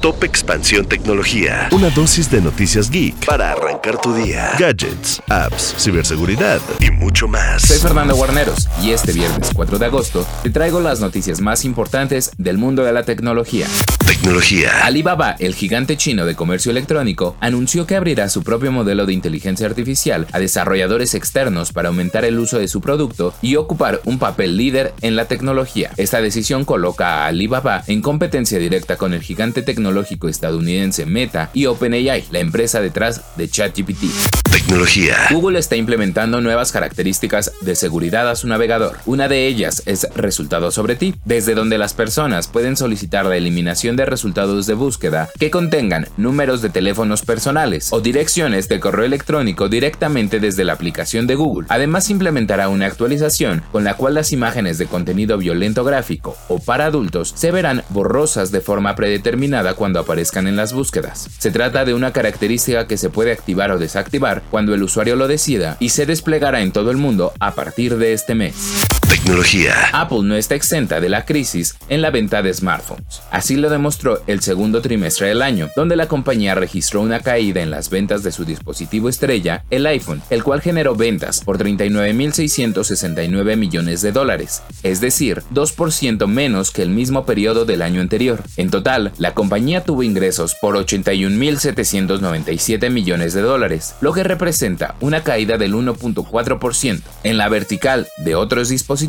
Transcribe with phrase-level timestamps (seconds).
[0.00, 1.68] Top Expansión Tecnología.
[1.72, 4.52] Una dosis de noticias geek para arrancar tu día.
[4.58, 7.60] Gadgets, apps, ciberseguridad y mucho más.
[7.60, 12.30] Soy Fernando Guarneros y este viernes 4 de agosto te traigo las noticias más importantes
[12.38, 13.66] del mundo de la tecnología.
[14.06, 14.84] Tecnología.
[14.84, 19.66] Alibaba, el gigante chino de comercio electrónico, anunció que abrirá su propio modelo de inteligencia
[19.66, 24.56] artificial a desarrolladores externos para aumentar el uso de su producto y ocupar un papel
[24.56, 25.90] líder en la tecnología.
[25.98, 29.89] Esta decisión coloca a Alibaba en competencia directa con el gigante tecnológico
[30.28, 34.49] estadounidense Meta y OpenAI, la empresa detrás de ChatGPT.
[34.50, 35.16] Tecnología.
[35.30, 38.98] Google está implementando nuevas características de seguridad a su navegador.
[39.06, 43.94] Una de ellas es Resultados sobre ti, desde donde las personas pueden solicitar la eliminación
[43.94, 49.68] de resultados de búsqueda que contengan números de teléfonos personales o direcciones de correo electrónico
[49.68, 51.68] directamente desde la aplicación de Google.
[51.68, 56.86] Además implementará una actualización con la cual las imágenes de contenido violento gráfico o para
[56.86, 61.28] adultos se verán borrosas de forma predeterminada cuando aparezcan en las búsquedas.
[61.38, 65.28] Se trata de una característica que se puede activar o desactivar cuando el usuario lo
[65.28, 68.79] decida y se desplegará en todo el mundo a partir de este mes.
[69.10, 69.74] Tecnología.
[69.92, 73.22] Apple no está exenta de la crisis en la venta de smartphones.
[73.32, 77.72] Así lo demostró el segundo trimestre del año, donde la compañía registró una caída en
[77.72, 84.00] las ventas de su dispositivo estrella, el iPhone, el cual generó ventas por 39.669 millones
[84.00, 88.44] de dólares, es decir, 2% menos que el mismo periodo del año anterior.
[88.56, 95.24] En total, la compañía tuvo ingresos por 81.797 millones de dólares, lo que representa una
[95.24, 97.00] caída del 1.4%.
[97.24, 98.99] En la vertical de otros dispositivos,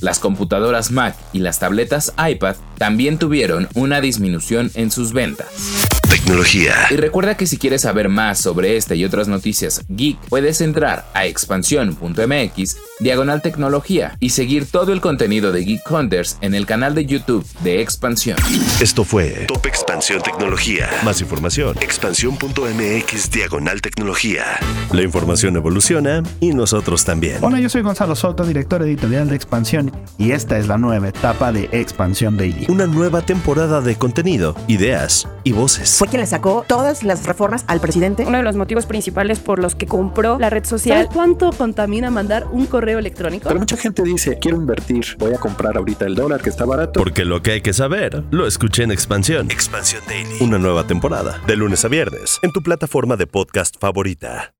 [0.00, 5.48] las computadoras Mac y las tabletas iPad también tuvieron una disminución en sus ventas.
[6.08, 6.74] Tecnología.
[6.90, 11.06] Y recuerda que si quieres saber más sobre esta y otras noticias geek, puedes entrar
[11.14, 16.94] a expansión.mx, diagonal tecnología, y seguir todo el contenido de Geek Hunters en el canal
[16.94, 18.38] de YouTube de Expansión.
[18.80, 20.88] Esto fue Top Expansión Tecnología.
[21.04, 24.44] Más información, expansión.mx, diagonal tecnología.
[24.92, 27.38] La información evoluciona y nosotros también.
[27.42, 31.52] Hola, yo soy Gonzalo Soto, director editorial de Expansión, y esta es la nueva etapa
[31.52, 32.66] de Expansión Daily.
[32.68, 35.96] Una nueva temporada de contenido, ideas y voces.
[35.98, 38.24] Fue quien le sacó todas las reformas al presidente.
[38.26, 40.96] Uno de los motivos principales por los que compró la red social.
[40.96, 43.48] ¿Sabes cuánto contamina mandar un correo electrónico?
[43.48, 47.00] Pero mucha gente dice, quiero invertir, voy a comprar ahorita el dólar que está barato.
[47.00, 49.50] Porque lo que hay que saber, lo escuché en Expansión.
[49.50, 50.36] Expansión Daily.
[50.40, 54.55] Una nueva temporada, de lunes a viernes, en tu plataforma de podcast favorita.